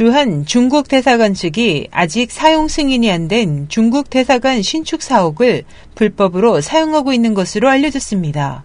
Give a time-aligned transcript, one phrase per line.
[0.00, 7.12] 주한 중국 대사관 측이 아직 사용 승인이 안 된 중국 대사관 신축 사옥을 불법으로 사용하고
[7.12, 8.64] 있는 것으로 알려졌습니다.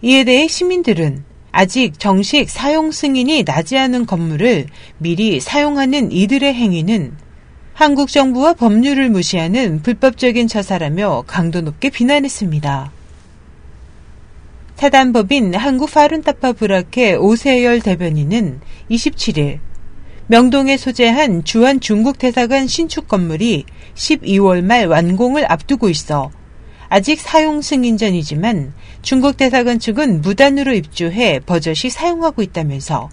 [0.00, 7.12] 이에 대해 시민들은 아직 정식 사용 승인이 나지 않은 건물을 미리 사용하는 이들의 행위는
[7.74, 12.90] 한국 정부와 법률을 무시하는 불법적인 처사라며 강도 높게 비난했습니다.
[14.76, 19.58] 사단법인 한국파룬타파 브라케 오세열 대변인은 27일
[20.28, 26.30] 명동에 소재한 주한 중국 대사관 신축 건물이 12월 말 완공을 앞두고 있어
[26.88, 28.72] 아직 사용 승인 전이지만
[29.02, 33.10] 중국 대사관 측은 무단으로 입주해 버젓이 사용하고 있다면서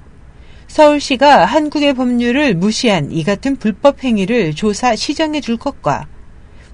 [0.67, 6.07] 서울시가 한국의 법률을 무시한 이 같은 불법 행위를 조사 시정해 줄 것과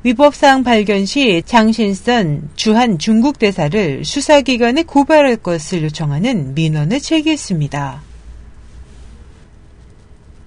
[0.03, 8.04] 위법사항 발견 시 장신선 주한 중국 대사를 수사기관에 고발할 것을 요청하는 민원을 제기했습니다.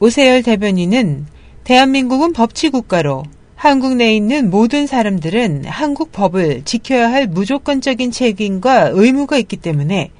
[0.00, 1.26] 오세열 대변인은
[1.64, 3.24] 대한민국은 법치국가로
[3.56, 10.12] 한국 내에 있는 모든 사람들은 한국 법을 지켜야 할 무조건적인 책임과 의무가 있기 때문에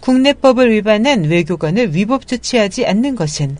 [0.00, 3.58] 국내법을 위반한 외교관을 위법 조치하지 않는 것은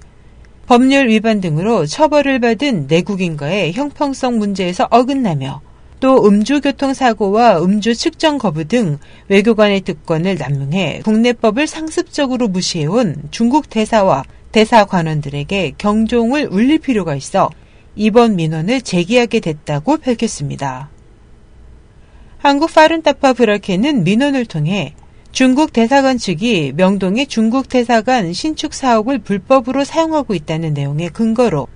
[0.65, 5.61] 법률 위반 등으로 처벌을 받은 내국인과의 형평성 문제에서 어긋나며
[6.01, 14.25] 또 음주교통사고와 음주 측정 거부 등 외교관의 특권을 남용해 국내법을 상습적으로 무시해온 중국 대사와
[14.57, 17.51] 대사관원들에게 경종을 울릴 필요가 있어
[17.95, 20.89] 이번 민원을 제기하게 됐다고 밝혔습니다.
[22.39, 24.95] 한국 파른타파 브라케는 민원을 통해
[25.31, 31.69] 중국 대사관 측이 명동의 중국 대사관 신축 사옥을 불법으로 사용하고 있다는 내용의 근거로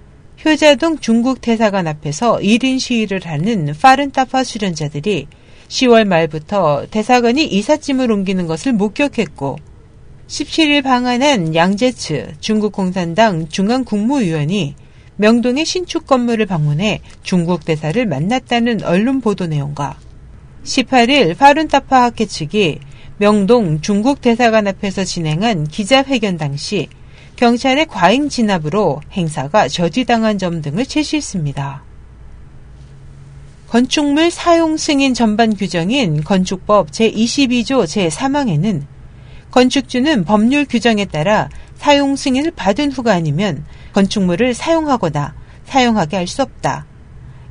[0.42, 5.26] 효자동 중국 대사관 앞에서 1인 시위를 하는 파른타파 수련자들이
[5.68, 9.69] 10월 말부터 대사관이 이삿짐을 옮기는 것을 목격했고
[10.30, 14.76] 17일 방한한 양재츠 중국 공산당 중앙 국무위원이
[15.16, 19.98] 명동의 신축 건물을 방문해 중국 대사를 만났다는 언론 보도 내용과
[20.62, 22.78] 18일 파룬타파 학회 측이
[23.18, 26.86] 명동 중국 대사관 앞에서 진행한 기자회견 당시
[27.34, 31.82] 경찰의 과잉 진압으로 행사가 저지당한 점 등을 제시했습니다.
[33.68, 38.89] 건축물 사용 승인 전반 규정인 건축법 제22조 제3항에는
[39.50, 45.34] 건축주는 법률 규정에 따라 사용 승인을 받은 후가 아니면 건축물을 사용하거나
[45.64, 46.86] 사용하게 할 수 없다.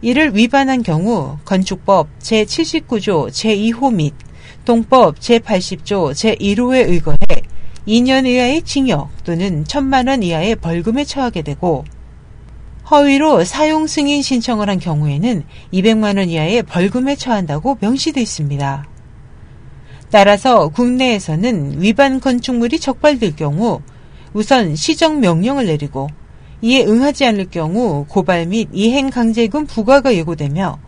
[0.01, 4.13] 이를 위반한 경우 건축법 제79조 제2호 및
[4.63, 7.17] 동법 제80조 제1호에 의거해
[7.87, 11.83] 2년 이하의 징역 또는 1천만 원 이하의 벌금에 처하게 되고
[12.89, 15.43] 허위로 사용 승인 신청을 한 경우에는
[15.73, 18.85] 200만 원 이하의 벌금에 처한다고 명시되어 있습니다.
[20.11, 23.81] 따라서 국내에서는 위반 건축물이 적발될 경우
[24.33, 26.07] 우선 시정 명령을 내리고
[26.61, 30.79] 이에 응하지 않을 경우 고발 및 이행 강제금 부과가 예고되며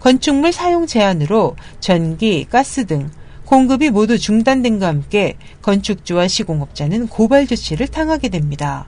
[0.00, 3.10] 건축물 사용 제한으로 전기, 가스 등
[3.44, 8.86] 공급이 모두 중단된과 함께 건축주와 시공업자는 고발 조치를 당하게 됩니다.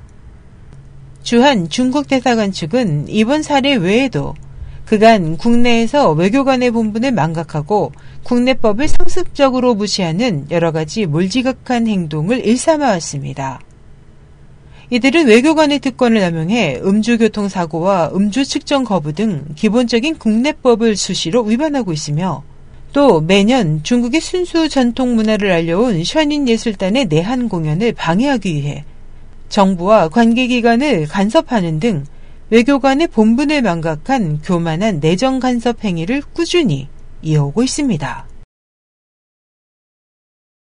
[1.23, 4.35] 주한 중국 대사관 측은 이번 사례 외에도
[4.91, 7.93] 그간 국내에서 외교관의 본분을 망각하고
[8.25, 13.61] 국내법을 상습적으로 무시하는 여러 가지 몰지각한 행동을 일삼아왔습니다.
[14.91, 22.43] 이들은 외교관의 특권을 남용해 음주교통 사고와 음주 측정 거부 등 기본적인 국내법을 수시로 위반하고 있으며
[22.93, 28.85] 또 매년 중국의 순수 전통 문화를 알려온 션인 예술단의 내한 공연을 방해하기 위해
[29.51, 32.07] 정부와 관계기관을 간섭하는 등
[32.51, 36.89] 외교관의 본분을 망각한 교만한 내정 간섭 행위를 꾸준히
[37.23, 38.30] 이어오고 있습니다.